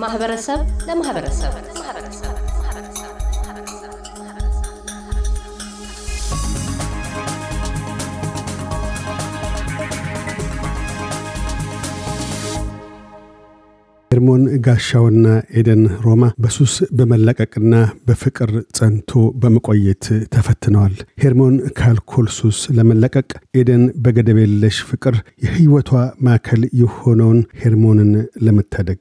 ከማህበረሰብ 0.00 0.60
ለማህበረሰብ 0.86 1.54
ሄርሞን 14.10 14.44
ጋሻውና 14.64 15.26
ኤደን 15.58 15.82
ሮማ 16.04 16.30
በሱስ 16.38 16.76
በመለቀቅና 16.98 17.74
በፍቅር 18.08 18.50
ጸንቶ 18.78 19.10
በመቆየት 19.42 20.04
ተፈትነዋል። 20.34 20.96
ሄርሞን 21.22 21.56
ከአልኮል 21.78 22.28
ሱስ 22.38 22.60
ለመለቀቅ፣ 22.76 23.30
ኤደን 23.56 23.84
በገደብ 24.02 24.40
የለሽ 24.42 24.78
ፍቅር 24.90 25.16
የህይወቷ 25.44 25.92
ማዕከል 26.26 26.64
የሆነውን 26.80 27.40
ሄርሞንን 27.62 28.12
ለመታደግ 28.46 29.00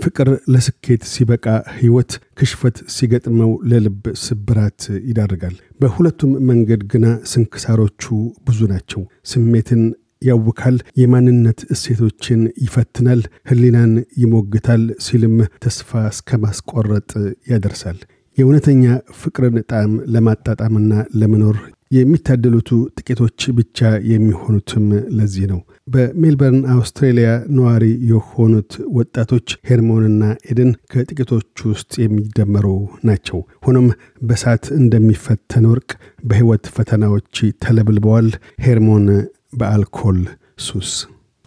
ፍቅር 0.00 0.28
ለስኬት 0.52 1.02
ሲበቃ 1.10 1.46
ህይወት 1.76 2.10
ክሽፈት 2.38 2.76
ሲገጥመው 2.94 3.50
ለልብ 3.70 4.04
ስብራት 4.24 4.80
ይዳርጋል። 5.08 5.56
በሁለቱም 5.80 6.32
መንገድ 6.50 6.82
ግና 6.92 7.06
ስንክሳሮቹ 7.32 8.04
ብዙ 8.46 8.60
ናቸው። 8.72 9.02
ስሜትን 9.32 9.82
ያውካል፣ 10.22 10.76
የማንነት 11.00 11.60
እሴቶችን 11.74 12.40
ይፈትናል፣ 12.64 13.20
ህሊናን 13.50 13.92
ይሞግታል 14.22 14.82
ሲልም 15.04 15.36
ተስፋ 15.64 15.90
እስከ 16.10 16.38
ማስቆረጥ 16.42 17.10
ያደርሳል። 17.50 18.00
የእውነተኛ 18.40 18.84
ፍቅርን 19.20 19.56
ጣዕም 19.70 19.94
ለማጣጣምና 20.12 20.92
ለመኖር 21.20 21.56
የሚታደሉቱ 21.90 22.68
ጥቂቶች 22.98 23.40
ብቻ 23.56 23.78
የሚሆኑትም 24.10 24.84
ለዚህ 25.16 25.44
ነው። 25.50 25.60
በሜልበርን 25.88 26.62
አውስትሬሊያ 26.74 27.28
ነዋሪ 27.56 27.84
የሆኑት 28.10 28.72
ወጣቶች 28.98 29.48
ሄርሞንና 29.68 30.22
ኤደን 30.50 30.70
ከጥቂቶቹ 30.92 31.68
ውስጥ 31.72 31.92
የሚደመሩ 32.02 32.66
ናቸው። 33.04 33.38
ሆኖም 33.66 33.88
በሳት 34.22 34.66
እንደሚፈተን 34.78 35.66
ወርቅ 35.72 35.90
በህይወት 36.24 36.66
ፈተናዎች 36.76 37.34
ተለብልበዋል። 37.64 38.28
ሄርሞን 38.66 39.06
በአልኮል 39.54 40.20
ሱስ 40.60 40.92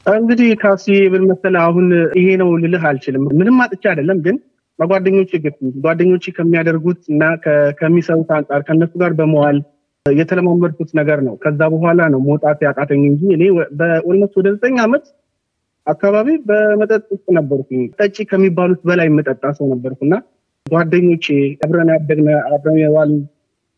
እንግዲህ 0.06 0.50
ካሲ 0.62 0.86
ብል 1.12 1.26
አሁን 1.62 1.88
ይሄ 2.20 2.30
ነው 2.42 2.50
ልልህ 2.62 2.84
አልችልም። 2.90 3.26
ምንም 3.40 3.62
አጥቻ 3.64 3.84
አይደለም፣ 3.92 4.20
ግን 4.26 4.38
በጓደኞች 4.80 5.32
ግፊት 5.36 5.76
ጓደኞች 5.84 6.26
ከሚያደርጉት 6.38 7.02
እና 7.14 7.24
ከሚሰሩት 7.80 8.30
አንጻር 8.38 8.62
ከእነሱ 8.68 8.94
ጋር 9.02 9.12
በመዋል 9.20 9.58
የተለማመድኩት 10.06 10.90
ነገር 11.00 11.20
ነው። 11.28 11.36
ከዛ 11.44 11.62
በኋላ 11.74 12.02
ነው 12.14 12.22
መውጣት 12.26 12.60
ያቃተኝ 12.66 13.04
እንጂ 13.10 13.22
እኔ 13.36 13.44
በኦልሞስት 13.80 14.34
ወደ 14.40 14.48
ዘጠኝ 14.56 14.76
ዓመት 14.86 15.06
አካባቢ 15.88 16.28
በመጠጥ 16.50 17.04
ውስጥ 17.14 17.28
ነበርኩ። 17.38 17.70
ጠጪ 17.98 18.18
ከሚባሉት 18.30 18.82
በላይ 18.90 19.08
የምጠጣ 19.10 19.44
ሰው 19.58 19.66
ነበርኩና 19.74 20.14
ጓደኞቼ 20.66 21.26
አብረን 21.66 21.90
ያደግነ 21.94 22.30
አብረን 22.50 22.78
የዋልን 22.82 23.22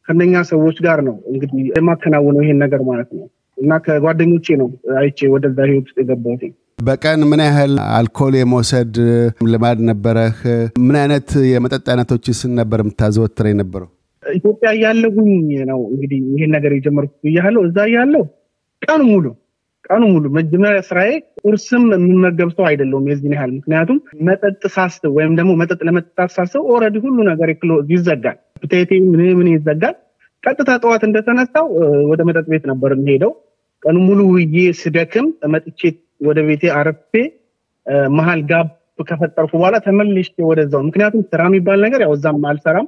ከነኛ 0.07 0.41
ሰዎች 0.49 0.77
ጋር 0.85 0.99
ነው 1.07 1.15
እንግዲህ 1.31 1.63
የማከናውነው 1.71 2.43
ይሄን 2.43 2.59
ነገር 2.63 2.81
ማለት 2.89 3.09
ነው። 3.17 3.25
እና 3.57 3.77
ከጓደኞቼ 3.85 4.57
ነው 4.61 4.67
አይቼ 4.99 5.27
ወደዛ 5.33 5.57
ህይወት 5.69 5.85
ውስጥ 5.87 5.97
የገባሁት። 6.01 6.43
በቀን 6.79 7.21
ምን 7.29 7.41
ያህል 7.43 7.73
አልኮል 7.89 8.33
የመውሰድ 8.37 8.95
ልማድ 9.51 9.79
ነበረህ? 9.89 10.39
ምን 10.79 10.95
አይነት 11.01 11.29
የመጠጥ 11.51 11.85
አይነቶችስ 11.91 12.39
ነበር 12.57 12.79
የምታዘወትረው 12.83 13.45
የነበረው? 13.51 13.89
ኢትዮጵያ 14.23 14.69
እያለሁኝ 14.75 15.29
ነው 15.69 15.79
እንግዲህ 15.91 16.19
ይሄን 16.31 16.51
ነገር 16.55 16.71
የጀመርኩት 16.75 17.17
ብያለሁ። 17.25 17.61
እዛ 17.67 17.77
እያለሁ 17.89 18.23
ቀኑ 18.81 19.01
ሙሉ 19.11 19.25
ቀኑ 19.85 20.03
ሙሉ 20.13 20.25
መጀመሪያ 20.37 20.79
ስራዬ 20.87 21.09
ቁርስም 21.41 21.83
የምመገብ 21.95 22.49
ሰው 22.55 22.65
አይደለሁም 22.69 23.07
የዚህን 23.11 23.35
ያህል። 23.37 23.51
ምክንያቱም 23.57 23.97
መጠጥ 24.27 24.61
ሳስብ 24.75 25.11
ወይም 25.17 25.33
ደግሞ 25.39 25.51
መጠጥ 25.61 25.79
ለመጠጣት 25.87 26.31
ሳስብ 26.37 26.63
already 26.73 26.97
ሁሉ 27.05 27.17
ነገር 27.31 27.49
ይዘጋል። 27.91 28.37
appetite 28.61 28.91
ኤ 29.11 29.21
ምናምን 29.39 29.49
ይዘጋል። 29.53 29.95
ቀጥታ 30.43 30.71
ጠዋት 30.83 31.03
እንደተነሳው 31.07 31.67
ወደ 32.11 32.21
መጠጥ 32.29 32.45
ቤት 32.51 32.65
ነበር 32.71 32.91
የሚሄደው። 32.95 33.31
ቀኑ 33.83 33.97
ሙሉ 34.07 34.19
ውዬ 34.33 34.57
ስደክም 34.79 35.25
መጥቼ 35.53 35.81
ወደ 36.21 36.39
ቤቴ 36.47 36.63
አረፌ 36.77 37.13
መሀል 38.13 38.41
ጋብ 38.49 38.67
ከፈጠርኩ 39.03 39.51
በኋላ 39.55 39.75
ተመልሼ 39.85 40.29
ወደዛው። 40.49 40.81
ምክንያቱም 40.87 41.23
ስራ 41.31 41.41
የሚባል 41.49 41.79
ነገር 41.85 42.01
ያው 42.05 42.11
እዛም 42.17 42.45
አልሰራም 42.51 42.87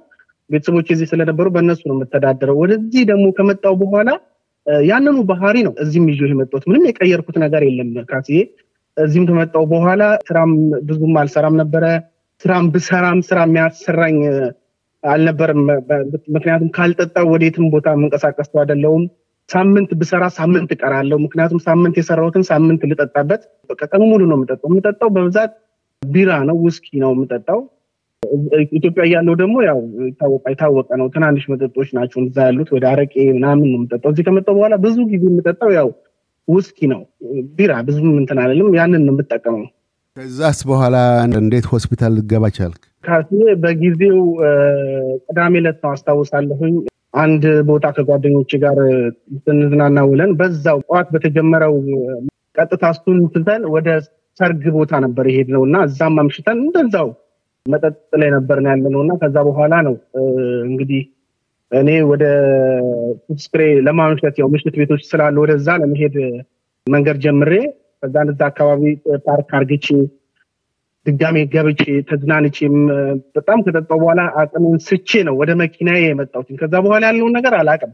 ቤተሰቦች 0.49 0.87
እዚህ 0.93 1.07
ስለነበሩ 1.11 1.47
በእነሱ 1.55 1.81
ነው 1.89 1.95
የምተዳደረው። 1.97 2.57
ወደዚህ 2.61 3.01
ደግሞ 3.09 3.25
ከመጣው 3.37 3.73
በኋላ 3.81 4.09
ያንኑ 4.85 5.17
ባህሪ 5.29 5.57
ነው 5.67 5.73
እዚህም 5.83 6.05
ይዞ 6.11 6.21
የመጣሁት። 6.29 6.63
ምንም 6.69 6.85
የቀየርኩት 6.89 7.37
ነገር 7.43 7.61
የለም 7.67 7.89
ካስዬ። 8.09 8.39
እዚህም 8.97 9.25
ከመጣው 9.29 9.63
በኋላ 9.71 10.03
ስራም 10.27 10.51
ብዙም 10.87 11.15
አልሰራም 11.21 11.55
ነበረ። 11.61 11.83
ስራም 12.41 12.65
ብሰራም 12.73 13.19
ስራ 13.27 13.39
የሚያሰራኝ 13.45 14.17
አልነበርም። 15.03 15.61
ምክንያቱም 16.35 16.69
ካልጠጣው 16.77 17.25
ወዴትም 17.33 17.65
ቦታ 17.73 17.87
የምንቀሳቀስ 17.95 18.49
አይደለውም። 18.61 19.03
ሳምንት 19.49 19.89
ብሰራ 19.99 20.23
ሳምንት 20.37 20.69
እቀራለሁ። 20.75 21.17
ምክንያቱም 21.25 21.59
ሳምንት 21.65 21.95
የሰራሁትን 21.99 22.43
ሳምንት 22.49 22.81
ልጠጣበት 22.91 23.41
ቀኑ 23.83 24.01
ሙሉ 24.11 24.21
ነው 24.29 24.37
የምጠጣው። 24.37 24.69
የምጠጣው 24.71 25.09
በብዛት 25.15 25.51
ቢራ 26.01 26.31
ነው፣ 26.49 26.57
ውስኪ 26.65 26.87
ነው 27.03 27.11
የምጠጣው። 27.15 27.59
ኢትዮጵያ 28.77 29.03
እያለው 29.07 29.35
ደግሞ 29.41 29.55
ያው 29.67 29.79
የታወቀ 30.49 30.89
ነው። 31.01 31.07
ትናንሽ 31.13 31.43
መጠጦች 31.51 31.89
ናቸው 31.97 32.19
እዛ 32.23 32.37
ያሉት፣ 32.47 32.69
ወደ 32.75 32.85
አረቄ 32.91 33.15
ምናምን 33.37 33.65
ነው 33.67 33.77
የምጠጣው። 33.79 34.11
እዚህ 34.13 34.25
ከመጣሁ 34.27 34.53
በኋላ 34.57 34.75
ብዙ 34.85 34.97
ጊዜ 35.11 35.23
የምጠጣው 35.31 35.71
ያው 35.77 35.89
ውስኪ 36.47 36.79
ነው፣ 36.91 37.01
ቢራ 37.57 37.73
ብዙም 37.87 38.11
እንትን 38.21 38.39
አልልም። 38.43 38.69
ያንን 38.79 39.01
ነው 39.07 39.13
የምጠቀመው። 39.15 39.65
ከዛስ 40.17 40.59
በኋላ 40.69 40.97
እንዴት 41.39 41.65
ሆስፒታል 41.71 42.13
ልገባ 42.17 42.45
ቻልክ? 42.55 42.81
በጊዜው 43.63 44.17
ቅዳሜ 45.27 45.53
ዕለት 45.61 45.77
ነው 45.83 45.91
አስታውሳለሁኝ። 45.91 46.75
አንድ 47.17 47.43
ቦታ 47.69 47.85
ከጓደኞች 47.95 48.51
ጋር 48.63 48.77
ስንዝናና 49.43 49.99
ውለን 50.09 50.31
በዛው 50.39 50.79
ጠዋት 50.87 51.07
በተጀመረው 51.13 51.75
ቀጥታ 52.57 52.85
እሱን 52.95 53.19
ትተን 53.33 53.63
ወደ 53.75 53.89
ሰርግ 54.39 54.63
ቦታ 54.77 54.93
ነበር 55.05 55.25
የሄድነው 55.29 55.63
እና 55.67 55.77
እዛም 55.87 56.17
አምሽተን 56.23 56.57
እንደዛው 56.63 57.09
መጠጥ 57.65 57.95
ላይ 58.21 58.29
ነበር 58.35 58.57
ነው 58.63 59.01
እና 59.05 59.13
ከዛ 59.21 59.37
በኋላ 59.47 59.75
ነው 59.87 59.95
እንግዲህ 60.69 61.01
እኔ 61.71 61.89
ወደ 62.11 62.25
ስፕሬ 63.39 63.63
ለማምሸት 63.87 64.35
ያው 64.41 64.47
ምሽት 64.53 64.75
ቤቶች 64.81 65.01
ስላለ 65.09 65.35
ወደዛ 65.43 65.69
ለመሄድ 65.81 66.15
መንገድ 66.87 67.17
ጀምሬ 67.25 67.53
ከዛ 68.03 68.15
እዛ 68.25 68.41
አካባቢ 68.51 68.83
ፓርክ 69.25 69.49
አርግቼ 69.59 69.87
ድጋሜ 71.07 71.37
ገብቼ 71.51 71.81
ተዝናንቼም 72.09 72.75
በጣም 73.35 73.59
ከጠጣው 73.65 73.97
በኋላ 74.01 74.21
አቅምን 74.41 74.75
ስቼ 74.87 75.19
ነው 75.27 75.35
ወደ 75.41 75.51
መኪናዬ 75.61 76.01
የመጣሁት። 76.05 76.49
ከዛ 76.61 76.73
በኋላ 76.85 77.03
ያለውን 77.09 77.35
ነገር 77.37 77.53
አላውቅም። 77.59 77.91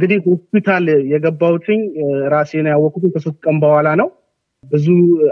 እንግዲህ 0.00 0.18
ሆስፒታል 0.26 0.84
የገባሁትኝ 1.12 1.80
ራሴን 2.32 2.68
ያወቅሁትኝ 2.72 3.10
ከሶስት 3.14 3.38
ቀን 3.44 3.56
በኋላ 3.64 3.88
ነው። 4.00 4.08
ብዙ 4.64 4.86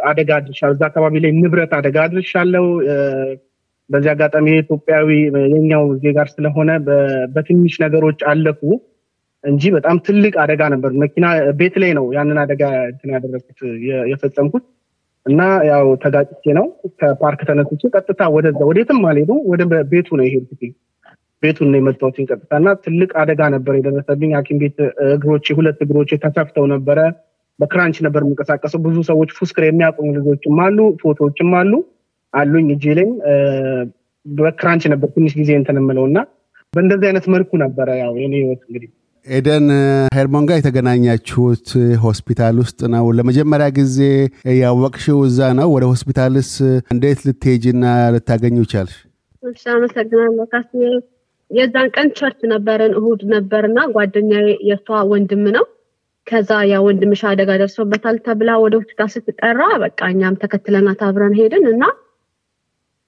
አደጋ 0.06 0.30
አድርሻለሁ። 0.38 0.74
እዛ 0.76 0.82
አካባቢ 0.90 1.14
ላይ 1.24 1.32
ንብረት 1.38 1.72
አደጋ 1.78 1.96
አድርሻለሁ። 2.06 2.64
በዚህ 3.90 4.10
አጋጣሚ 4.12 4.46
ኢትዮጵያዊ 4.58 5.08
የኛው 5.52 5.84
ዜጋር 6.02 6.28
ስለሆነ 6.34 6.70
በትንሽ 7.34 7.74
ነገሮች 7.84 8.20
አለፉ 8.30 8.60
እንጂ 9.44 9.62
በጣም 9.76 9.96
ትልቅ 10.06 10.34
አደጋ 10.42 10.62
ነበር። 10.74 10.90
መኪና 11.02 11.26
ቤት 11.58 11.74
ላይ 11.82 11.92
ነው 11.98 12.06
ያንን 12.16 12.38
አደጋ 12.42 12.62
እንትን 12.90 13.12
ያደረግኩት 13.14 13.60
የፈጸምኩት 14.10 14.64
እና 15.26 15.40
ያው 15.68 15.86
ተጋጭቼ 16.02 16.44
ነው 16.58 16.66
ከፓርክ 17.00 17.40
ተነስቼ 17.48 17.82
ቀጥታ 17.94 18.22
ወደዛ 18.34 18.60
ወዴትም 18.68 19.00
አልሄዱ 19.08 19.32
ወደ 19.50 19.62
ቤቱ 19.90 20.08
ነው 20.18 20.24
የሄድኩት። 20.26 20.62
ቤቱን 21.42 21.68
ነው 21.72 21.78
የመጣሁት 21.80 22.16
ቀጥታ 22.26 22.52
እና 22.60 22.70
ትልቅ 22.84 23.10
አደጋ 23.20 23.42
ነበር 23.54 23.74
የደረሰብኝ። 23.76 24.32
ሐኪም 24.38 24.58
ቤት 24.62 24.78
እግሮቼ 25.08 25.46
ሁለት 25.58 25.78
እግሮቼ 25.84 26.18
ተሰፍተው 26.24 26.66
ነበረ። 26.72 26.98
በክራንች 27.58 27.96
ነበር 28.06 28.20
የምንቀሳቀሰው። 28.24 28.80
ብዙ 28.84 28.96
ሰዎች 29.08 29.30
ፉስክር 29.38 29.64
የሚያቆሙ 29.66 30.08
ልጆችም 30.18 30.60
አሉ፣ 30.64 30.78
ፎቶዎችም 31.02 31.50
አሉ 31.60 31.72
አሉኝ 32.34 32.68
እጄ 32.74 32.94
ላይም 32.98 33.12
በክራንች 34.26 34.84
ነበር 34.92 35.08
ትንሽ 35.14 35.32
ጊዜ 35.40 35.50
እንትን 35.60 35.78
እና 36.04 36.18
በእንደዚህ 36.74 37.06
አይነት 37.10 37.26
መልኩ 37.34 37.50
ነበረ 37.62 37.88
ያው 38.00 38.12
የኔ 38.20 38.34
ህይወት 38.40 38.60
እንግዲህ 38.66 38.90
ኤደን 39.26 39.66
ሄርሞን 40.14 40.44
ጋር 40.48 40.56
የተገናኛችሁት 40.58 41.68
ሆስፒታል 42.04 42.56
ውስጥ 42.62 42.80
ነው። 42.94 43.06
ለመጀመሪያ 43.16 43.66
ጊዜ 43.78 43.98
ያወቅሽው 44.58 45.18
እዛ 45.26 45.48
ነው። 45.58 45.68
ወደ 45.74 45.84
ሆስፒታልስ 45.90 46.50
እንዴት 46.94 47.20
ልትሄጂና 47.26 47.84
ልታገኙ 48.14 48.56
ቻልሽ? 48.72 48.96
አመሰግናለሁ 49.72 50.46
የዛን 51.50 51.88
ቀን 51.94 52.08
church 52.18 52.40
ነበረን፣ 52.52 52.92
እሁድ 52.98 53.20
ነበርና 53.32 53.78
ጓደኛ 53.94 54.32
የእሷ 54.68 54.88
ወንድም 55.12 55.44
ነው። 55.56 55.64
ከዛ 56.26 56.50
ያ 56.70 56.76
ወንድምሽ 56.84 57.22
አደጋ 57.30 57.50
ደርሶበታል 57.60 58.16
ተብላ 58.26 58.50
ወደ 58.64 58.74
ሆስፒታል 58.80 59.08
ስትጠራ 59.14 59.60
በቃ 59.84 60.00
እኛም 60.12 60.38
ተከትለናት 60.42 61.00
አብረን 61.06 61.34
ሄድን 61.38 61.64
እና 61.72 61.82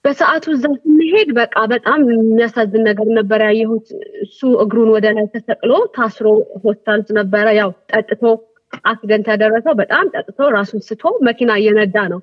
በሰዓቱ 0.05 0.45
እዛ 0.55 0.65
ስንሄድ 0.79 1.29
በቃ 1.37 1.57
በጣም 1.73 2.01
የሚያሳዝን 2.11 2.83
ነገር 2.89 3.09
ነበር 3.19 3.41
ያየሁት። 3.47 3.87
እሱ 4.25 4.41
እግሩን 4.63 4.89
ወደ 4.95 5.07
ላይ 5.17 5.27
ተሰቅሎ 5.35 5.73
ታስሮ 5.97 6.27
ሆስፒታል 6.65 7.03
ነበረ። 7.19 7.47
ያው 7.59 7.71
ጠጥቶ 7.93 8.23
አክሲደንት 8.85 9.27
ያደረሰው 9.33 9.75
በጣም 9.81 10.05
ጠጥቶ 10.15 10.49
ራሱን 10.57 10.83
ስቶ 10.89 11.13
መኪና 11.29 11.53
እየነዳ 11.61 11.97
ነው። 12.13 12.21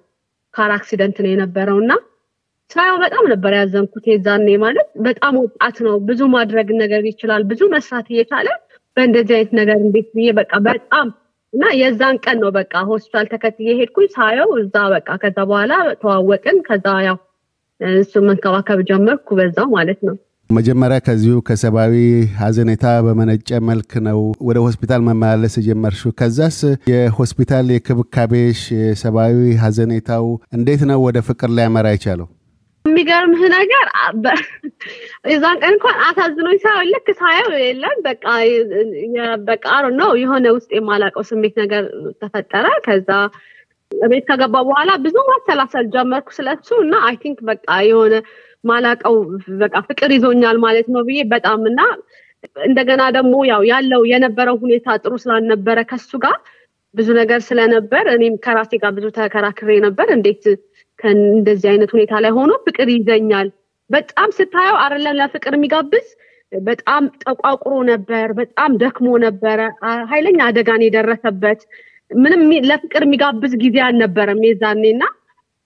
ካር 0.54 0.72
አክሲደንት 0.76 1.18
ነው 1.24 1.32
የነበረው 1.32 1.78
እና 1.84 1.92
ሳያው 2.72 2.98
በጣም 3.04 3.24
ነበር 3.32 3.52
ያዘንኩት። 3.60 4.06
የዛኔ 4.12 4.50
ማለት 4.64 4.90
በጣም 5.08 5.34
ወጣት 5.42 5.78
ነው፣ 5.86 5.96
ብዙ 6.10 6.22
ማድረግ 6.36 6.68
ነገር 6.82 7.04
ይችላል፣ 7.10 7.44
ብዙ 7.52 7.62
መስራት 7.74 8.08
እየቻለ 8.14 8.48
በእንደዚህ 8.98 9.36
አይነት 9.38 9.54
ነገር 9.60 9.80
እንዴት 9.86 10.10
ብዬ 10.16 10.30
በቃ 10.40 10.54
በጣም 10.68 11.08
እና 11.54 11.66
የዛን 11.78 12.18
ቀን 12.26 12.38
ነው 12.44 12.52
በቃ 12.58 12.74
ሆስፒታል 12.90 13.28
ተከትዬ 13.32 13.70
ሄድኩኝ። 13.80 14.10
ሳየው 14.16 14.52
እዛ 14.62 14.76
በቃ 14.96 15.10
ከዛ 15.24 15.38
በኋላ 15.50 15.74
ተዋወቅን። 16.02 16.58
ከዛ 16.68 16.88
ያው 17.08 17.18
እሱ 17.82 18.22
መንከባከብ 18.26 18.80
ጀመርኩ 18.90 19.28
በዛው 19.38 19.68
ማለት 19.76 20.00
ነው። 20.08 20.16
መጀመሪያ 20.50 20.98
ከዚሁ 21.06 21.36
ከሰብአዊ 21.48 21.96
ሀዘኔታ 22.40 22.86
በመነጨ 23.06 23.60
መልክ 23.68 23.92
ነው 24.08 24.20
ወደ 24.48 24.58
ሆስፒታል 24.64 25.02
መመላለስ 25.08 25.56
የጀመርሽው። 25.60 26.12
ከዛስ 26.20 26.58
የሆስፒታል 26.92 27.68
የክብካቤሽ 27.74 28.62
የሰብአዊ 28.78 29.38
ሀዘኔታው 29.64 30.26
እንዴት 30.58 30.84
ነው 30.92 31.00
ወደ 31.08 31.20
ፍቅር 31.28 31.52
ሊያመራ 31.58 31.88
የቻለው? 31.94 32.28
የሚገርምህ 32.86 33.42
ነገር 33.54 33.86
የዛን 35.32 35.58
ቀን 35.62 35.74
እንኳን 35.74 35.98
አሳዝኖኝ 36.06 36.58
ሳይሆን 36.64 36.90
ልክ 36.94 37.08
ሳየው 37.20 37.50
የለም 37.60 37.98
በቃ 38.06 38.26
በቃ 39.50 39.66
ነው 40.00 40.12
የሆነ 40.22 40.46
ውስጥ 40.56 40.70
የማላውቀው 40.78 41.26
ስሜት 41.30 41.56
ነገር 41.64 41.84
ተፈጠረ። 42.22 42.66
ከዛ 42.86 43.10
ቤት 43.92 44.24
ከገባ 44.30 44.56
በኋላ 44.68 44.92
ብዙ 45.04 45.16
ማሰላሰል 45.30 45.86
ጀመርኩ 45.94 46.28
ስለሱ 46.38 46.70
እና 46.84 46.96
I 47.08 47.16
think 47.24 47.40
በቃ 47.50 47.68
የሆነ 47.88 48.16
ማላቀው 48.64 49.16
በቃ 49.62 49.76
ፍቅር 49.88 50.10
ይዞኛል 50.16 50.58
ማለት 50.66 50.88
ነው 50.94 51.02
ብዬ 51.08 51.20
በጣም 51.34 51.62
እና 51.72 51.82
እንደገና 52.64 53.04
ደግሞ 53.18 53.36
ያው 53.50 53.62
ያለው 53.70 54.02
የነበረው 54.12 54.58
ሁኔታ 54.64 54.98
ጥሩ 55.04 55.14
ስላልነበረ 55.24 55.80
ከሱ 55.90 56.12
ጋር 56.26 56.38
ብዙ 56.96 57.08
ነገር 57.20 57.40
ስለነበር 57.48 58.06
እኔም 58.14 58.36
ከራሴ 58.46 58.72
ጋር 58.84 58.92
ብዙ 58.98 59.08
ተከራክሬ 59.18 59.72
ነበር። 59.86 60.08
እንዴት 60.16 60.46
እንደዚህ 61.00 61.68
አይነት 61.72 61.92
ሁኔታ 61.96 62.14
ላይ 62.24 62.32
ሆኖ 62.38 62.52
ፍቅር 62.66 62.88
ይዞኛል። 62.96 63.50
በጣም 63.90 64.30
ስታየው 64.38 64.78
አይደለም 64.82 65.18
ለፍቅር 65.20 65.54
የሚጋብዝ 65.58 66.08
በጣም 66.52 67.04
ጠቋቁሮ 67.24 67.74
ነበር። 67.92 68.28
በጣም 68.40 68.72
ደክሞ 68.84 69.08
ነበረ። 69.26 69.60
ኃይለኛ 70.12 70.40
አደጋን 70.48 70.86
የደረሰበት 70.86 71.62
ምንም 72.12 72.42
ለፍቅር 72.70 73.04
የሚጋብዝ 73.06 73.54
ጊዜ 73.64 73.78
አልነበረም 73.86 74.42
የዛኔ 74.46 74.84
እና 74.94 75.04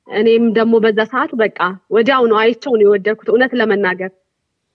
እኔም 0.08 0.46
ደግሞ 0.58 0.74
በዛ 0.84 1.00
ሰዓት 1.12 1.32
በቃ 1.42 1.60
ወዲያው 1.96 2.24
ነው 2.32 2.38
አይቼው 2.42 2.74
ነው 2.76 2.86
የወደድኩት 2.86 3.30
እውነት 3.32 3.52
ለመናገር። 3.60 4.12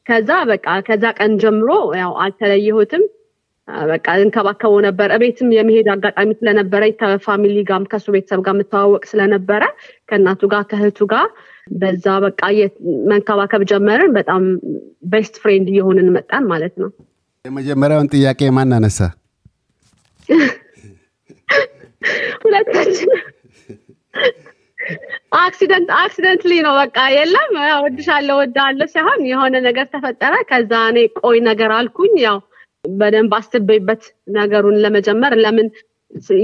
ከዛ 0.06 0.30
በቃ 0.50 0.66
ከዛ 0.86 1.04
ቀን 1.18 1.32
ጀምሮ 1.42 1.70
ያው 2.00 2.12
አልተለየሁትም። 2.22 3.02
በቃ 3.88 4.06
እንከባከበው 4.18 4.78
ነበር። 4.86 5.08
እቤትም 5.16 5.48
የመሄድ 5.54 5.88
አጋጣሚ 5.94 6.28
ስለነበረ 6.38 6.84
ከፋሚሊ 7.00 7.56
ጋር 7.68 7.82
ከሱ 7.92 8.06
ቤተሰብ 8.14 8.40
ጋር 8.46 8.54
የምተዋወቅ 8.54 9.02
ስለነበረ 9.10 9.62
ከእናቱ 10.08 10.42
ጋር 10.52 10.62
ከእህቱ 10.70 11.08
ጋር 11.12 11.26
በዛ 11.74 12.06
በቃ 12.24 12.40
መንከባከብ 13.10 13.64
ጀመርን። 13.72 14.12
በጣም 14.18 14.44
best 15.12 15.36
friend 15.42 15.68
እየሆንን 15.72 16.08
መጣን 16.16 16.46
ማለት 16.52 16.74
ነው። 16.82 16.90
የመጀመሪያውን 17.44 18.10
ጥያቄ 18.14 18.50
ማን 18.56 18.72
አነሳ 18.78 19.00
accident 25.60 25.88
accidentally 25.96 26.52
ነው 26.64 26.74
በቃ። 26.78 26.96
የለም 27.12 27.52
ወድሻለሁ 27.78 28.34
ወድሃለሁ 28.40 28.86
ሳይሆን 28.92 29.20
የሆነ 29.28 29.54
ነገር 29.64 29.86
ተፈጠረ። 29.94 30.34
ከዛ 30.50 30.72
እኔ 30.90 30.98
ቆይ 31.20 31.38
ነገር 31.48 31.70
አልኩኝ። 31.76 32.12
ያው 32.24 32.36
በደንብ 32.94 33.32
አስቤበት 33.38 34.02
ነገሩን 34.36 34.76
ለመጀመር። 34.84 35.34
ለምን 35.40 35.68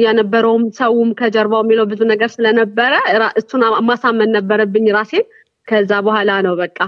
የነበረውም 0.00 0.64
ሰውም 0.78 1.12
ከጀርባው 1.20 1.62
የሚለው 1.64 1.86
ብዙ 1.92 2.00
ነገር 2.12 2.30
ስለነበረ 2.34 2.92
እሱን 3.40 3.62
ማሳመን 3.88 4.34
ነበረብኝ 4.36 4.88
ራሴን 4.96 5.26
ከዛ 5.68 5.92
በኋላ 6.06 6.32
ነው 6.46 6.56
በቃ 6.60 6.78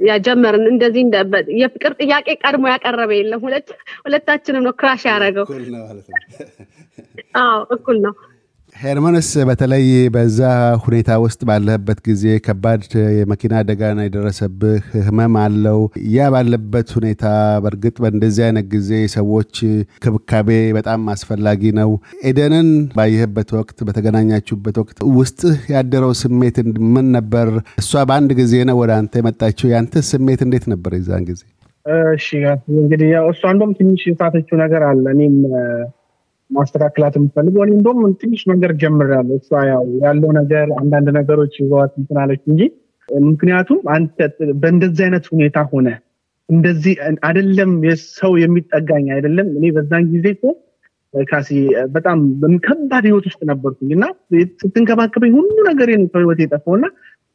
የጀመርን። 0.00 0.64
እንደዚህ 0.72 1.04
የፍቅር 1.58 1.92
ጥያቄ 2.00 2.28
ቀድሞ 2.42 2.64
ያቀረበ 2.72 3.12
የለም። 3.16 3.42
ሁለታችንም 4.04 4.64
ነው 4.66 4.74
crush 4.80 5.04
ያደረገው። 5.10 5.46
እኩል 7.76 7.98
ነው 8.06 8.14
ሄርሞንስ 8.78 9.28
በተለይ 9.48 9.84
በዛ 10.14 10.40
ሁኔታ 10.82 11.10
ውስጥ 11.22 11.40
ባለህበት 11.48 11.98
ጊዜ 12.08 12.24
ከባድ 12.44 12.82
የመኪና 13.16 13.54
አደጋ 13.60 13.80
ነው 13.96 14.04
የደረሰብህ፣ 14.06 14.76
ህመም 15.06 15.34
አለው። 15.40 15.80
ያ 16.12 16.28
ባለበት 16.34 16.90
ሁኔታ 16.98 17.24
በእርግጥ 17.64 17.94
በእንደዚህ 18.02 18.44
አይነት 18.46 18.66
ጊዜ 18.74 18.90
ሰዎች 19.16 19.52
ክብካቤ 20.04 20.48
በጣም 20.78 21.10
አስፈላጊ 21.14 21.72
ነው። 21.80 21.90
ኤደንን 22.30 22.68
ባየህበት 22.94 23.50
ወቅት፣ 23.58 23.78
በተገናኛችሁበት 23.88 24.78
ወቅት 24.82 24.98
ውስጥህ 25.18 25.58
ያደረው 25.74 26.14
ስሜት 26.22 26.56
ምን 26.94 27.08
ነበር? 27.18 27.50
እሷ 27.82 28.04
በአንድ 28.08 28.32
ጊዜ 28.40 28.54
ነው 28.70 28.78
ወደ 28.82 28.92
አንተ 29.00 29.22
የመጣችው። 29.22 29.74
ያንተ 29.74 30.06
ስሜት 30.10 30.42
እንዴት 30.46 30.66
ነበር 30.74 30.92
የዛን 30.98 31.24
ጊዜ? 31.30 31.42
እሺ 32.14 32.28
እንግዲህ 32.78 33.10
እሷ 33.28 33.42
እንደውም 33.52 33.72
ትንሽ 33.76 34.02
የሳተችው 34.08 34.56
ነገር 34.64 34.82
አለ 34.88 35.04
እኔም 35.14 35.36
ማስተካከላት 36.50 37.14
የምትፈልገው 37.18 37.62
እኔ 37.64 37.72
እንደውም 37.76 38.00
ትንሽ 38.20 38.42
መንገድ 38.50 38.72
ጀምሬያለሁ። 38.82 39.36
እሷ 39.40 39.60
ያው 39.70 39.82
ያለው 40.02 40.30
ነገር 40.38 40.68
አንዳንድ 40.80 41.08
ነገሮች 41.18 41.54
ይዘዋት 41.60 41.92
እንትን 42.00 42.18
አለች 42.22 42.42
እንጂ 42.48 42.62
ምክንያቱም 43.26 43.80
አንተ 43.94 44.16
በእንደዚህ 44.62 45.02
አይነት 45.06 45.26
ሁኔታ 45.32 45.58
ሆነ 45.70 45.88
እንደዚህ 46.48 46.94
አይደለም 47.28 47.70
የሰው 47.86 48.32
የሚጠጋኝ 48.42 49.06
አይደለም። 49.16 49.48
እኔ 49.56 49.64
በዛን 49.76 50.04
ጊዜ 50.14 50.26
እኮ 50.36 50.44
ካሲ 51.14 51.50
በጣም 51.92 52.18
ከባድ 52.64 53.04
ህይወት 53.08 53.26
ውስጥ 53.28 53.40
ነበርኩኝ 53.50 53.90
እና 53.96 54.04
ስትንከባከበኝ 54.60 55.32
ሁሉ 55.38 55.56
ነገር 55.70 55.90
ከህይወት 56.06 56.40
የጠፋው 56.42 56.74
እና 56.78 56.86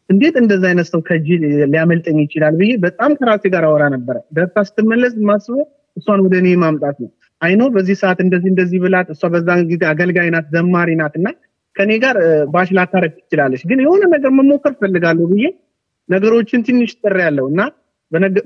እንዴት 0.09 0.35
እንደዚህ 0.41 0.67
አይነት 0.69 0.87
ሰው 0.91 1.01
ከእጅ 1.01 1.27
ሊያመልጠኝ 1.71 2.17
ይችላል 2.23 2.55
ብዬ 2.59 2.71
በጣም 2.83 3.11
ከራሴ 3.19 3.43
ጋር 3.53 3.65
አወራ 3.67 3.83
ነበረ። 3.95 4.15
ደርሳ 4.33 4.63
ስትመለስ 4.69 5.13
ማስበው 5.29 5.63
እሷን 5.97 6.21
ወደ 6.25 6.35
እኔ 6.41 6.49
ማምጣት 6.63 6.97
ነው። 7.03 7.09
አይኖ 7.43 7.61
በዚህ 7.73 7.95
ሰዓት 8.01 8.19
እንደዚህ 8.25 8.49
እንደዚህ 8.51 8.79
ብላት 8.83 9.07
እሷ 9.13 9.23
በዛን 9.33 9.61
ጊዜ 9.71 9.83
አገልጋይ 9.91 10.29
ናት፣ 10.35 10.45
ዘማሪ 10.53 10.89
ናት 10.99 11.13
እና 11.19 11.27
ከኔ 11.75 11.91
ጋር 12.03 12.15
ባሽ 12.53 12.69
ላታረግ 12.77 13.13
ትችላለች፣ 13.19 13.61
ግን 13.69 13.79
የሆነ 13.85 14.03
ነገር 14.15 14.31
መሞከር 14.39 14.73
ፈልጋለሁ 14.81 15.25
ብዬ 15.31 15.45
ነገሮችን 16.09 16.61
ትንሽ 16.67 16.91
ጥር 17.01 17.15
ያለው 17.25 17.45
እና 17.51 17.61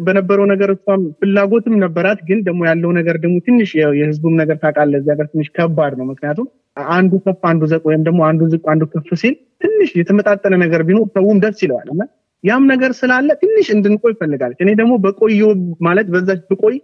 በነበረው 0.05 0.45
ነገር 0.51 0.69
እሷም 0.73 1.01
ፍላጎትም 1.19 1.75
ነበራት። 1.83 2.19
ግን 2.27 2.39
ደግሞ 2.45 2.61
ያለው 2.69 2.91
ነገር 2.97 3.15
ደግሞ 3.23 3.35
ትንሽ 3.47 3.69
የህዝቡም 3.97 4.35
ነገር 4.41 4.57
ታውቃለህ፣ 4.61 4.99
እዚህ 5.01 5.11
ሀገር 5.13 5.27
ትንሽ 5.33 5.47
ከባድ 5.57 5.93
ነው። 5.99 6.05
ምክንያቱም 6.11 6.47
አንዱ 6.93 7.13
ከፍ 7.25 7.41
አንዱ 7.49 7.63
ዘቅ 7.71 7.83
ወይም 7.89 8.01
ደግሞ 8.07 8.19
አንዱ 8.29 8.41
ዝቅ 8.51 8.63
አንዱ 8.73 8.83
ከፍ 8.93 9.09
ሲል 9.21 9.35
ትንሽ 9.63 9.89
የተመጣጠነ 9.99 10.55
ነገር 10.63 10.81
ቢኖር 10.87 11.07
ሰውም 11.15 11.37
ደስ 11.43 11.59
ይለዋል 11.65 11.89
እና 11.93 12.01
ያም 12.43 12.63
ነገር 12.71 12.91
ስላለ 12.99 13.29
ትንሽ 13.41 13.67
እንድንቆይ 13.75 14.13
ፈልጋለች። 14.19 14.59
እኔ 14.63 14.71
ደግሞ 14.81 14.93
በቆየ 15.05 15.41
ማለት 15.87 16.07
በዛች 16.13 16.41
ብቆይ 16.51 16.75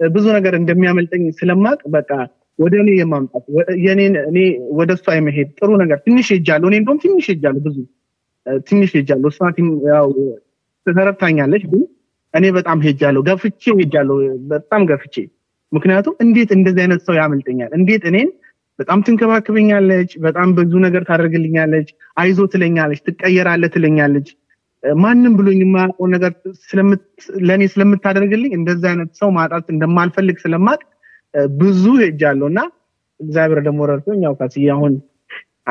ብዙ 0.00 0.24
ነገር 0.36 0.54
እንደሚያመልጠኝ 0.58 1.22
ስለማቅ 1.38 1.80
በቃ 1.94 2.10
ወደ 2.58 2.74
እኔ 2.82 2.90
የማምጣት 2.98 3.44
የኔን 3.84 4.14
እኔ 4.28 4.38
ወደ 4.78 4.90
እሷ 4.96 5.06
የመሄድ 5.16 5.48
ጥሩ 5.58 5.70
ነገር 5.82 5.98
ትንሽ 6.06 6.26
ሄጃለሁ። 6.34 6.68
እኔ 6.70 6.76
እንደውም 6.80 7.00
ትንሽ 7.04 7.26
ሄጃለሁ፣ 7.32 7.60
ብዙ 7.66 7.76
ትንሽ 8.68 8.90
ሄጃለሁ። 8.98 9.28
እሷ 9.32 9.40
ያው 9.90 10.08
ተረድታኛለች፣ 10.86 11.64
ግን 11.72 11.82
እኔ 12.34 12.46
በጣም 12.58 12.78
ሄጃለሁ፣ 12.86 13.20
ገፍቼ 13.28 13.62
ሄጃለሁ፣ 13.80 14.16
በጣም 14.52 14.82
ገፍቼ። 14.90 15.14
ምክንያቱም 15.72 16.14
እንዴት 16.24 16.50
እንደዚህ 16.56 16.82
አይነት 16.84 17.00
ሰው 17.06 17.14
ያመልጠኛል? 17.20 17.70
እንዴት 17.78 18.02
እኔን 18.10 18.28
በጣም 18.78 18.98
ትንከባክበኛለች፣ 19.06 20.10
በጣም 20.24 20.48
ብዙ 20.58 20.72
ነገር 20.86 21.02
ታደርግልኛለች፣ 21.08 21.88
አይዞ 22.16 22.40
ትለኛለች፣ 22.52 23.00
ትቀየራለ 23.06 23.64
ትለኛለች 23.74 24.28
ማንም 25.02 25.34
ብሎኝ 25.38 25.58
የማያውቀው 25.62 26.06
ነገር 26.14 26.32
ለእኔ 27.48 27.62
ስለምታደርግልኝ 27.72 28.52
እንደዚህ 28.58 28.88
አይነት 28.90 29.10
ሰው 29.20 29.30
ማጣት 29.36 29.66
እንደማልፈልግ 29.74 30.36
ስለማቅ 30.44 30.80
ብዙ 31.58 31.84
ሄጃለሁ 32.02 32.48
እና 32.52 32.60
እግዚአብሔር 33.20 33.60
ደግሞ 33.66 33.80
ረድቶኝ 33.90 34.20
ያው 34.26 34.34
ካስዬ 34.40 34.66
አሁን 34.74 34.94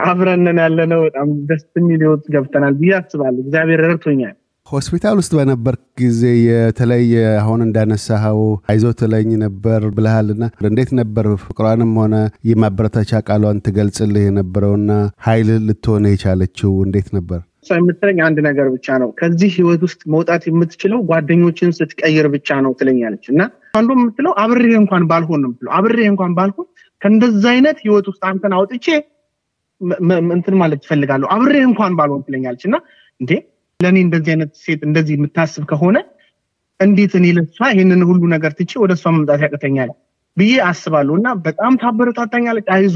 አብረንን 0.03 0.57
ያለነው 0.63 1.01
በጣም 1.05 1.27
ደስ 1.50 1.63
የሚል 1.79 2.01
ህይወት 2.05 2.25
ገብተናል 2.34 2.74
ብዬ 2.79 2.91
አስባለሁ። 2.98 3.41
እግዚአብሔር 3.45 3.81
ረድቶኛል። 3.86 4.36
ሆስፒታል 4.67 5.15
ውስጥ 5.19 5.31
በነበር 5.38 5.75
ጊዜ 6.00 6.22
የተለየ 6.43 7.13
አሁን 7.41 7.60
እንዳነሳኸው 7.65 8.39
አይዞ 8.72 8.86
ትለኝ 9.01 9.29
ነበር 9.43 9.81
ብልሃልና 9.95 10.43
እንዴት 10.69 10.91
ነበር 11.00 11.25
ፍቅሯንም 11.43 11.91
ሆነ 12.01 12.15
የማበረታቻ 12.50 13.22
ቃሏን 13.27 13.60
ትገልጽልህ 13.67 14.24
የነበረውና 14.25 14.91
ኃይል 15.27 15.51
ልትሆነ 15.67 16.05
የቻለችው 16.13 16.72
እንዴት 16.86 17.10
ነበር? 17.17 17.41
የምትለኝ 17.75 18.17
አንድ 18.25 18.38
ነገር 18.48 18.67
ብቻ 18.74 18.98
ነው። 19.01 19.10
ከዚህ 19.19 19.50
ህይወት 19.57 19.81
ውስጥ 19.86 20.01
መውጣት 20.13 20.43
የምትችለው 20.50 21.00
ጓደኞችን 21.10 21.75
ስትቀይር 21.77 22.27
ብቻ 22.36 22.57
ነው 22.65 22.72
ትለኛለች። 22.79 23.25
እና 23.34 23.41
አንዱ 23.74 23.89
የምትለው 23.98 24.34
አብሬ 24.43 24.72
እንኳን 24.81 25.03
ባልሆን 25.12 25.41
ነው 25.43 25.50
የምትለው። 25.50 25.74
አብሬ 25.77 26.00
እንኳን 26.12 26.34
ባልሆን 26.38 26.67
ከእንደዛ 27.01 27.43
አይነት 27.53 27.77
ህይወት 27.86 28.05
ውስጥ 28.12 28.22
አንተን 28.29 28.53
አውጥቼ 28.57 28.88
እንትን 30.34 30.55
ማለት 30.62 30.79
ትፈልጋለሁ 30.84 31.27
አብሬ 31.36 31.55
እንኳን 31.69 31.93
ባልሆን 31.98 32.22
ትለኛለች። 32.27 32.63
እና 32.69 32.75
እንዴ 33.22 33.31
ለእኔ 33.79 33.98
እንደዚህ 34.05 34.31
አይነት 34.34 34.51
ሴት 34.62 34.81
እንደዚህ 34.88 35.13
የምታስብ 35.17 35.63
ከሆነ 35.72 35.98
እንዴት 36.79 37.13
እኔ 37.19 37.25
ለሷ 37.38 37.57
ይህንን 37.74 38.01
ሁሉ 38.07 38.22
ነገር 38.34 38.51
ትቼ 38.57 38.72
ወደ 38.84 38.91
እሷ 38.98 39.05
መምጣት 39.15 39.41
ያቅተኛል 39.45 39.91
ብዬ 40.38 40.53
አስባለሁ። 40.69 41.13
እና 41.19 41.27
በጣም 41.45 41.74
ታበረታታኛለች። 41.81 42.67
አይዞ 42.75 42.95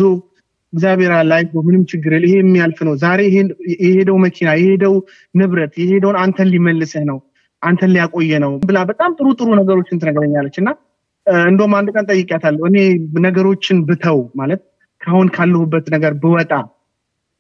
እግዚአብሔር 0.74 1.12
ላይ 1.30 1.42
ምንም 1.60 1.84
ችግር 1.92 2.14
ይሄ 2.20 2.34
የሚያልፍ 2.40 2.80
ነው። 2.88 2.94
ዛሬ 3.04 3.20
የሄደው 3.84 4.18
መኪና 4.26 4.50
የሄደው 4.60 4.96
ንብረት 5.36 5.74
የሄደውን 5.82 6.18
አንተን 6.24 6.50
ሊመልስህ 6.54 7.04
ነው 7.10 7.18
አንተን 7.62 7.92
ሊያቆየ 7.96 8.34
ነው 8.44 8.52
ብላ 8.68 8.80
በጣም 8.92 9.12
ጥሩ 9.18 9.28
ጥሩ 9.40 9.48
ነገሮችን 9.60 10.02
ትነግረኛለች። 10.02 10.58
እና 10.62 10.70
እንደውም 11.48 11.74
አንድ 11.80 11.90
ቀን 11.96 12.06
ጠይቂያታለሁ 12.10 12.64
እኔ 12.70 12.78
ነገሮችን 13.26 13.80
ብተው 13.90 14.20
ማለት 14.40 14.62
ካሁን 15.02 15.28
ካለሁበት 15.36 15.86
ነገር 15.96 16.14
ብወጣ 16.22 16.54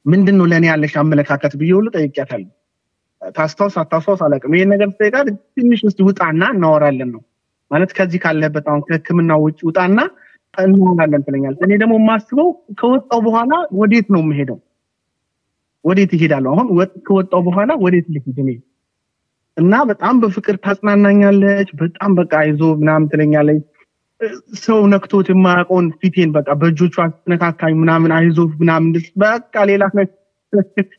ምንድን 0.05 0.35
ነው 0.39 0.45
ለእኔ 0.51 0.65
ያለሽ 0.71 0.93
አመለካከት 1.01 1.53
ብዬ 1.59 1.71
ሁሉ 1.77 1.87
ጠይቂያታለሁ 1.95 2.49
ታስታውስ 3.35 3.75
አታስታውስ 3.81 4.21
አላውቅም። 4.25 4.53
ይሄን 4.55 4.69
ነገር 4.73 4.89
ጠይቃት 4.99 5.27
ትንሽ 5.55 5.79
ውስጥ 5.87 5.99
ውጣና 6.07 6.43
እናወራለን 6.55 7.09
ነው 7.15 7.21
ማለት 7.71 7.91
ከዚህ 7.97 8.19
ካለበት 8.23 8.65
አሁን 8.71 8.83
ከህክምና 8.87 9.31
ውጭ 9.43 9.59
ውጣና 9.67 9.97
እንሆናለን 10.57 11.21
ትለኛለች 11.25 11.61
እኔ 11.65 11.73
ደግሞ 11.81 11.93
የማስበው 11.99 12.47
ከወጣው 12.79 13.19
በኋላ 13.27 13.51
ወዴት 13.79 14.07
ነው 14.13 14.21
የምሄደው? 14.23 14.57
ወዴት 15.85 16.11
ይሄዳለሁ 16.15 16.51
አሁን 16.55 16.67
ከወጣው 17.07 17.41
በኋላ 17.47 17.71
ወዴት 17.83 18.07
ልሂድ 18.13 18.37
እኔ? 18.43 18.49
እና 19.57 19.73
በጣም 19.89 20.15
በፍቅር 20.21 20.55
ታጽናናኛለች 20.65 21.69
በጣም 21.81 22.11
በቃ 22.19 22.33
አይዞ 22.43 22.61
ምናምን 22.81 23.09
ትለኛለች። 23.11 23.63
ሰው 24.63 24.79
ነክቶት 24.93 25.27
የማያውቀውን 25.31 25.85
ፊቴን 25.99 26.31
በቃ 26.37 26.49
በእጆቿ 26.61 26.95
ስትነካካኝ 27.11 27.73
ምናምን 27.81 28.11
አይዞ 28.17 28.39
ምናምን 28.61 28.89
በቃ 29.23 29.63
ሌላ 29.69 29.83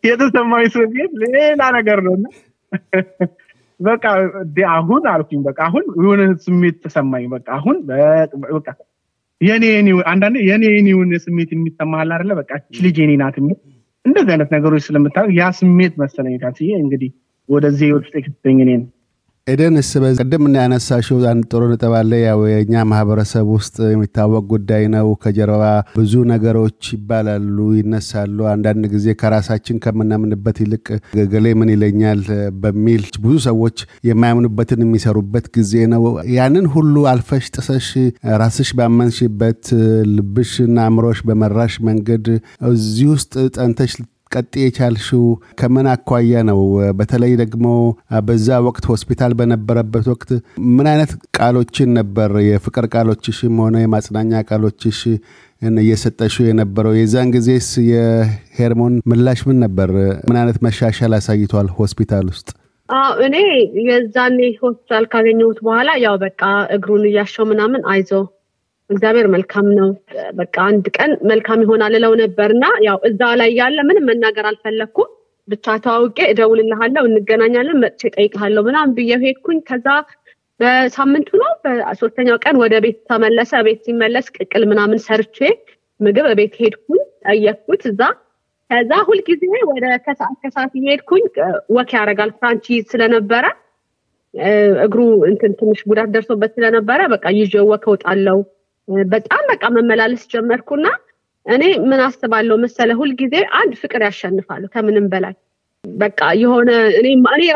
የተሰማኝ 0.09 0.67
ስሜት 0.75 1.13
ሌላ 1.25 1.63
ነገር 1.79 1.99
ነው። 2.07 2.15
በቃ 3.81 4.05
አሁን 4.75 5.03
አልኩኝ 5.13 5.41
በቃ 5.47 5.59
አሁን 5.69 5.85
የሆነ 5.99 6.23
ስሜት 6.47 6.77
ተሰማኝ 6.85 7.25
በቃ 7.35 7.47
አሁን 7.59 7.77
በቃ 8.55 8.67
የኔ 9.41 9.65
አንዳንዴ 10.07 10.39
የኔ 10.43 10.65
የኔውን 10.73 11.13
ስሜት 11.19 11.51
የሚሰማል 11.53 12.09
አይደለ? 12.17 12.33
በቃ 12.35 12.51
ልጅ 12.83 12.97
የኔ 13.03 13.13
ናት 13.17 13.37
እንደዚህ 14.05 14.31
አይነት 14.31 14.51
ነገሮች 14.53 14.83
ስለምታደርግ 14.87 15.33
ያ 15.39 15.47
ስሜት 15.59 15.95
መሰለኝ 16.03 16.35
ካስዬ 16.39 16.71
እንግዲህ 16.77 17.11
ወደዚህ 17.49 17.89
ውስጥ 17.97 18.13
የክትተኝ 18.19 18.59
እኔን 18.65 18.83
ኤደንስ 19.51 19.89
ቅድም 20.21 20.43
እና 20.47 20.57
ያነሳሽው 20.63 21.19
አንድ 21.31 21.45
ጥሩ 21.51 21.63
ነጥብ 21.71 21.93
አለ። 21.99 22.13
ያው 22.23 22.41
የእኛ 22.51 22.83
ማህበረሰብ 22.91 23.47
ውስጥ 23.55 23.77
የሚታወቅ 23.89 24.43
ጉዳይ 24.53 24.85
ነው። 24.95 25.09
ከጀርባ 25.23 25.63
ብዙ 25.97 26.13
ነገሮች 26.33 26.81
ይባላሉ፣ 26.95 27.57
ይነሳሉ። 27.79 28.39
አንዳንድ 28.53 28.85
ጊዜ 28.95 29.15
ከራሳችን 29.21 29.81
ከምናምንበት 29.85 30.59
ይልቅ 30.65 30.87
ገሌ 31.33 31.47
ምን 31.61 31.73
ይለኛል 31.75 32.23
በሚል 32.63 33.05
ብዙ 33.25 33.35
ሰዎች 33.49 33.79
የማያምኑበትን 34.11 34.85
የሚሰሩበት 34.87 35.49
ጊዜ 35.57 35.75
ነው። 35.95 36.05
ያንን 36.37 36.69
ሁሉ 36.75 36.95
አልፈሽ 37.13 37.47
ጥሰሽ 37.57 37.89
ራስሽ 38.41 38.71
ባመንሽበት 38.79 39.65
ልብሽና 40.15 40.79
አእምሮሽ 40.87 41.21
በመራሽ 41.29 41.77
መንገድ 41.89 42.27
እዚህ 42.71 43.07
ውስጥ 43.15 43.35
ጠንተሽ 43.57 43.93
ቀጥ 44.31 44.53
የቻልሽው 44.63 45.23
ከምን 45.61 45.87
አኳያ 45.93 46.43
ነው? 46.51 46.61
በተለይ 46.99 47.33
ደግሞ 47.41 47.67
በዛ 48.27 48.59
ወቅት 48.67 48.85
ሆስፒታል 48.93 49.33
በነበረበት 49.39 50.07
ወቅት 50.13 50.31
ምን 50.77 50.87
አይነት 50.93 51.13
ቃሎችን 51.39 51.91
ነበር 51.99 52.33
የፍቅር 52.49 52.87
ቃሎችሽም 52.95 53.57
ሆነ 53.65 53.77
የማጽናኛ 53.83 54.43
ቃሎችሽ 54.51 55.01
እየሰጠሽው 55.81 56.45
የነበረው? 56.49 56.95
የዛን 56.99 57.31
ጊዜስ 57.35 57.69
የሄርሞን 57.91 58.95
ምላሽ 59.11 59.41
ምን 59.49 59.59
ነበር? 59.65 59.91
ምን 60.29 60.39
አይነት 60.41 60.59
መሻሻል 60.67 61.15
አሳይቷል 61.19 61.69
ሆስፒታል 61.79 62.27
ውስጥ? 62.33 62.49
እኔ 63.27 63.37
የዛኔ 63.89 64.39
ሆስፒታል 64.63 65.05
ካገኘሁት 65.13 65.59
በኋላ 65.67 65.91
ያው 66.05 66.17
በቃ 66.25 66.41
እግሩን 66.77 67.05
እያሸው 67.11 67.45
ምናምን 67.51 67.83
አይዞ 67.93 68.11
እግዚአብሔር 68.91 69.27
መልካም 69.35 69.67
ነው። 69.79 69.89
በቃ 70.39 70.57
አንድ 70.69 70.87
ቀን 70.97 71.11
መልካም 71.31 71.61
ይሆናል 71.65 71.95
እለው 71.99 72.13
ነበር 72.23 72.51
እና 72.57 72.67
ያው 72.87 72.99
እዛ 73.09 73.23
ላይ 73.41 73.51
ያለ 73.59 73.79
ምንም 73.89 74.07
መናገር 74.11 74.47
አልፈለግኩም። 74.51 75.11
ብቻ 75.49 75.67
ተዋውቄ 75.85 76.19
እደውልልሃለሁ፣ 76.33 77.05
እንገናኛለን፣ 77.11 77.79
መጥቼ 77.85 78.03
እጠይቅሃለሁ 78.11 78.63
ምናምን 78.69 78.93
ብዬ 78.99 79.13
ሄድኩኝ። 79.25 79.61
ከዛ 79.69 79.87
በሳምንቱ 80.61 81.29
ነው 81.43 81.53
በሶስተኛው 81.65 82.39
ቀን 82.45 82.57
ወደ 82.63 82.75
ቤት 82.85 82.99
ተመለሰ። 83.11 83.53
ቤት 83.67 83.81
ሲመለስ 83.87 84.27
ቅቅል 84.37 84.65
ምናምን 84.73 84.99
ሰርቼ 85.07 85.39
ምግብ 86.01 86.27
ቤት 86.41 86.55
ሄድኩኝ፣ 86.63 87.01
ጠየቅኩት 87.27 87.83
እዛ 87.91 88.03
ከዛ 88.71 88.93
ሁልጊዜ 89.09 89.43
ወደ 89.71 89.85
ከሰዓት 90.05 90.37
ከሰዓት 90.43 90.73
እየሄድኩኝ 90.79 91.25
walk 91.77 91.91
ያደርጋል 91.97 92.31
fracture 92.39 92.85
ስለነበረ 92.93 93.45
እግሩ 94.85 95.01
እንትን 95.29 95.53
ትንሽ 95.61 95.81
ጉዳት 95.89 96.11
ደርሶበት 96.15 96.51
ስለነበረ 96.57 97.01
በቃ 97.15 97.25
ይዤ 97.39 97.55
walk 97.71 97.85
እወጣለሁ። 97.89 98.39
በጣም 99.09 99.43
በቃ 99.51 99.63
መመላለስ 99.75 100.23
ጀመርኩና 100.33 100.87
እኔ 101.47 101.63
ምን 101.85 102.01
አስባለሁ 102.07 102.57
መሰለ 102.63 102.91
ሁልጊዜ 102.99 103.37
አንድ 103.59 103.73
ፍቅር 103.83 104.03
ያሸንፋል 104.07 104.65
ከምንም 104.75 105.07
በላይ። 105.13 105.35
በቃ 105.85 106.21
የሆነ 106.41 106.71
እኔ 106.99 107.07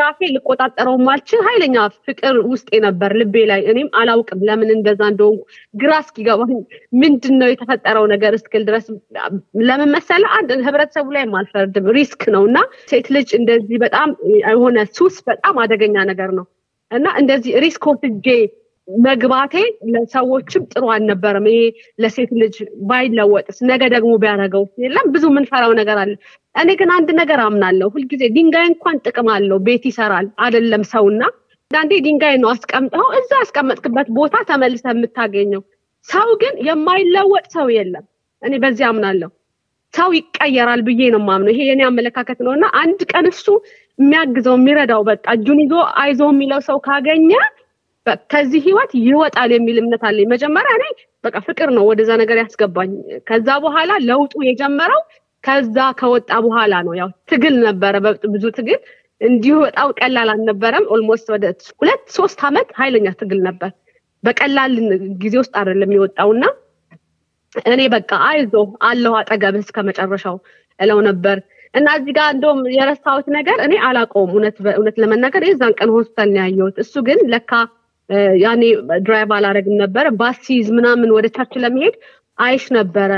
ራሴ 0.01 0.19
ልቆጣጠረው 0.35 0.95
ማልችል 1.05 1.41
ኃይለኛ 1.47 1.75
ፍቅር 2.07 2.35
ውስጤ 2.47 2.69
ነበር 2.85 3.11
ልቤ 3.19 3.43
ላይ። 3.51 3.61
እኔም 3.71 3.89
አላውቅም 3.99 4.39
ለምን 4.47 4.69
እንደዛ 4.75 5.01
እንደሆንኩ። 5.11 5.43
ግራ 5.73 5.91
እስኪገባኝ 6.03 6.53
ምንድን 7.01 7.35
ነው 7.41 7.49
የተፈጠረው 7.51 8.05
ነገር 8.13 8.33
እስክል 8.39 8.63
ድረስ። 8.69 8.87
ለምን 9.63 9.91
መሰለ 9.97 10.23
አንድ 10.37 10.51
ህብረተሰቡ 10.67 11.07
ላይ 11.17 11.25
አልፈርድም። 11.41 11.89
risk 11.97 12.23
ነው 12.35 12.45
እና 12.49 12.57
ሴት 12.89 13.09
ልጅ 13.15 13.31
እንደዚህ 13.39 13.79
በጣም 13.85 14.09
የሆነ 14.43 14.87
ሱስ 14.97 15.17
በጣም 15.29 15.57
አደገኛ 15.65 15.97
ነገር 16.11 16.31
ነው። 16.39 16.47
እና 16.91 17.07
እንደዚህ 17.21 17.53
risk 17.63 17.85
ወስጄ 17.91 18.27
መግባቴ 18.87 19.53
ለሰዎችም 19.93 20.63
ጥሩ 20.71 20.83
አልነበረም። 20.93 21.45
ይሄ 21.51 21.61
ለሴት 21.99 22.31
ልጅ 22.41 22.55
ባይለወጥስ 22.89 23.57
ነገ 23.69 23.81
ደግሞ 23.93 24.11
ቢያደርገው 24.23 24.63
የለም 24.83 25.07
ብዙ 25.13 25.23
የምንፈራው 25.31 25.71
ነገር 25.79 25.99
አለ። 26.03 26.11
እኔ 26.55 26.69
ግን 26.81 26.91
አንድ 26.97 27.09
ነገር 27.21 27.39
አምናለሁ። 27.45 27.87
ሁልጊዜ 27.95 28.23
ድንጋይ 28.35 28.67
እንኳን 28.71 29.01
ጥቅም 29.05 29.29
አለው፣ 29.35 29.59
ቤት 29.67 29.85
ይሰራል 29.89 30.27
አይደለም 30.45 30.83
ሰውና 30.91 31.21
አንዳንዴ 31.71 31.93
ድንጋይ 32.05 32.35
ነው 32.41 32.49
አስቀምጠው 32.51 33.05
እዛ 33.17 33.31
ያስቀመጥክበት 33.39 34.07
ቦታ 34.17 34.35
ተመልሰ 34.49 34.85
የምታገኘው። 34.91 35.61
ሰው 36.07 36.29
ግን 36.41 36.53
የማይለወጥ 36.67 37.45
ሰው 37.55 37.67
የለም። 37.75 38.05
እኔ 38.41 38.53
በዚህ 38.63 38.85
አምናለሁ። 38.89 39.29
ሰው 39.93 40.09
ይቀየራል 40.17 40.81
ብዬ 40.87 41.01
ነው 41.13 41.21
ማምነው። 41.27 41.53
ይሄ 41.53 41.61
የኔ 41.69 41.81
አመለካከት 41.89 42.39
ነው 42.45 42.51
እና 42.55 42.65
አንድ 42.81 43.01
ቀን 43.11 43.25
እሱ 43.31 43.45
የሚያግዘው 43.99 44.55
የሚረዳው 44.57 45.01
በቃ 45.09 45.25
እጁን 45.35 45.59
ይዞ 45.63 45.73
አይዞ 46.01 46.21
የሚለው 46.31 46.61
ሰው 46.67 46.77
ካገኘ 46.87 47.29
ከዚህ 48.31 48.59
ህይወት 48.65 48.91
ይወጣል 49.05 49.51
የሚል 49.55 49.77
እምነት 49.81 50.03
አለኝ። 50.07 50.27
መጀመሪያ 50.33 50.71
እኔ 50.77 50.85
በቃ 51.23 51.35
ፍቅር 51.47 51.69
ነው 51.75 51.83
ወደዛ 51.89 52.11
ነገር 52.21 52.37
ያስገባኝ። 52.41 52.91
ከዛ 53.29 53.47
በኋላ 53.63 53.91
ለውጡ 54.09 54.33
የጀመረው 54.47 55.01
ከዛ 55.43 55.77
ከወጣ 55.99 56.31
በኋላ 56.45 56.75
ነው። 56.87 56.93
ያው 56.99 57.09
ትግል 57.31 57.55
ነበረ፣ 57.65 57.93
ብዙ 58.33 58.45
ትግል 58.57 58.79
እንዲሁ 59.21 59.55
በጣም 59.65 59.89
ቀላል 59.99 60.29
አልነበረም። 60.33 60.85
almost 60.93 61.27
ወደ 61.33 61.45
ሁለት 61.79 62.03
ሶስት 62.17 62.39
ዓመት 62.47 62.69
ኃይለኛ 62.79 63.07
ትግል 63.21 63.41
ነበር። 63.47 63.71
በቀላል 64.23 64.73
ጊዜ 65.23 65.33
ውስጥ 65.41 65.53
አይደለም 65.59 65.91
የወጣውና 65.95 66.43
እኔ 67.69 67.81
በቃ 67.93 68.11
አይዞ 68.29 68.53
አለሁ 68.87 69.11
አጠገብህ 69.19 69.63
እስከ 69.65 69.79
መጨረሻው 69.89 70.37
እለው 70.79 70.99
ነበር 71.07 71.37
እና 71.73 71.87
እዚህ 71.97 72.13
ጋር 72.17 72.27
እንደውም 72.33 72.59
የረሳሁት 72.75 73.27
ነገር 73.37 73.57
እኔ 73.65 73.73
አላውቀውም 73.87 74.31
እውነት 74.33 74.97
ለመናገር 75.03 75.43
የዛን 75.47 75.73
ቀን 75.79 75.89
ሆስፒታል 75.95 76.31
ያየሁት። 76.39 76.77
እሱ 76.83 76.93
ግን 77.07 77.19
ለካ 77.33 77.51
ያኔ 78.41 78.63
drive 79.05 79.29
አላረግም 79.37 79.75
ነበረ 79.83 80.05
ባስ 80.19 80.37
ሲይዝ 80.45 80.67
ምናምን 80.75 81.09
ወደ 81.15 81.27
church 81.35 81.53
ለመሄድ 81.63 81.95
አይሽ 82.37 82.63
ነበረ። 82.77 83.11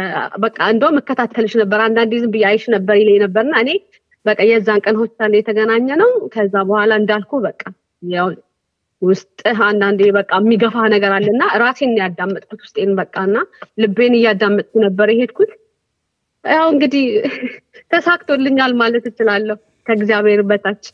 በቃ 0.43 0.57
እንደውም 0.73 0.97
እከታተልሽ 1.01 1.53
ነበር 1.61 1.79
አንዳንዴ 1.85 2.19
ዝም 2.23 2.31
ብዬ 2.33 2.43
አይሽ 2.49 2.65
ነበር 2.75 2.95
ይለኝ 3.01 3.17
ነበርና 3.25 3.55
እኔ 3.63 3.71
በቃ 4.25 4.39
የዛን 4.49 4.81
ቀን 4.85 4.95
ሆስፒታል 5.01 5.33
የተገናኘ 5.37 5.87
ነው። 6.01 6.11
ከዛ 6.33 6.55
በኋላ 6.69 6.91
እንዳልኩ 7.01 7.31
በቃ 7.45 7.61
ያው 8.11 8.27
ውስጥህ 9.01 9.57
አንዳንዴ 9.67 10.01
በቃ 10.15 10.31
የሚገፋ 10.41 10.85
ነገር 10.93 11.11
አለና 11.17 11.43
ራሴን 11.61 11.91
ያዳመጥኩት 11.99 12.61
ውስጤን 12.65 12.91
በቃ 12.99 13.15
ልቤን 13.81 14.13
እያዳመጥኩ 14.19 14.73
ነበር 14.85 15.09
የሄድኩት። 15.13 15.51
ያው 16.43 16.67
እንግዲህ 16.73 17.05
ተሳክቶልኛል 17.91 18.71
ማለት 18.81 19.05
እችላለሁ 19.11 19.57
ከእግዚአብሔር 19.87 20.41
በታች። 20.49 20.85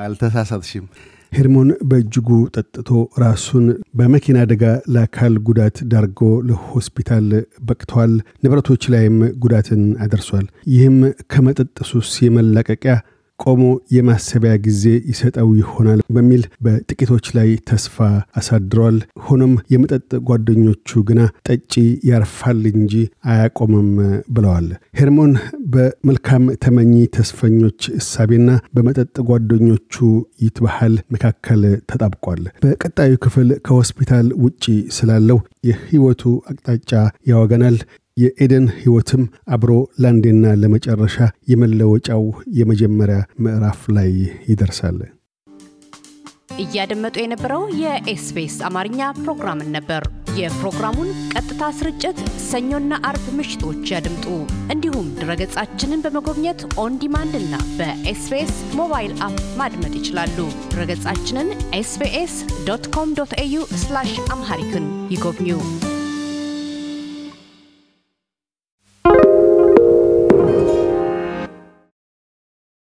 አልተሳሳትሽም። 0.00 0.84
ሄርሞን 1.32 1.70
በእጅጉ 1.88 2.28
ጠጥቶ 2.54 2.88
ራሱን 3.18 3.64
በመኪና 3.94 4.38
አደጋ 4.40 4.64
ለአካል 4.94 5.34
ጉዳት 5.48 5.76
ዳርጎ 5.90 6.20
ለሆስፒታል 6.48 7.28
በቅቷል። 7.68 8.12
ንብረቶች 8.44 8.84
ላይም 8.94 9.16
ጉዳትን 9.42 9.82
አደርሷል። 10.04 10.46
ይህም 10.72 10.96
ከመጠጥ 11.32 11.76
ሱስ 11.90 12.10
የመላቀቂያ 12.24 12.94
ቆሞ 13.40 13.62
የማሰቢያ 13.94 14.52
ጊዜ 14.64 14.82
ይሰጠው 15.10 15.48
ይሆናል 15.58 16.00
በሚል 16.16 16.42
በጥቂቶች 16.64 17.26
ላይ 17.36 17.50
ተስፋ 17.70 17.96
አሳድሯል። 18.38 18.96
ሆኖም 19.26 19.52
የመጠጥ 19.72 20.10
ጓደኞቹ 20.28 21.02
ግና 21.08 21.20
ጠጪ 21.48 21.72
ያርፋል 22.10 22.62
እንጂ 22.72 22.94
አያቆምም 23.30 23.90
ብለዋል። 24.30 24.68
ሄርሞን 25.00 25.32
በመልካም 25.74 26.44
ተመኚ 26.64 26.94
ተስፈኞች 27.16 27.80
እሳቤና 27.98 28.48
በመጠጥ 28.74 29.14
ጓደኞቹ 29.30 29.94
ይትባሃል 30.42 30.96
መካከል 31.14 31.62
ተጣብቋል። 31.90 32.42
በቀጣዩ 32.64 33.14
ክፍል 33.24 33.48
ከሆስፒታል 33.66 34.28
ውጪ 34.44 34.64
ስላለው 34.98 35.40
የህይወቱ 35.68 36.22
አቅጣጫ 36.50 36.90
ያወገናል። 37.30 37.78
የኤደን 38.18 38.66
ህይወትም 38.78 39.22
አብሮ 39.54 39.70
ለአንዴና 40.02 40.54
ለመጨረሻ 40.62 41.16
የመለወጫው 41.52 42.24
የመጀመሪያ 42.58 43.18
ምዕራፍ 43.44 43.80
ላይ 43.96 44.10
ይደርሳል። 44.50 44.98
እያደመጡ 46.62 47.16
የነበረው 47.20 47.64
የኤስቢኤስ 47.80 48.56
አማርኛ 48.68 49.00
ፕሮግራምን 49.18 49.68
ነበር። 49.76 50.04
የፕሮግራሙን 50.38 51.10
ቀጥታ 51.32 51.68
ስርጭት 51.78 52.18
ሰኞና 52.48 52.92
አርብ 53.08 53.26
ምሽቶች 53.38 53.92
ያድምጡ። 53.92 54.26
እንዲሁም 54.74 55.08
ድረገጻችንን 55.18 56.02
በመጎብኘት 56.04 56.62
on 56.82 56.98
demand 57.02 57.34
እና 57.40 57.54
በኤስቢኤስ 57.78 58.54
ሞባይል 58.80 59.14
app 59.26 59.38
ማድመጥ 59.60 59.92
ይችላሉ። 60.00 60.38
ድረገጻችንን 60.72 61.50
SBS 61.74 62.34
dot 62.68 62.86
com 62.96 63.12
dot 63.20 63.34
au 63.40 63.62
Amharic 64.30 64.74
ን 64.74 64.86
ይጎብኙ። 65.10 65.50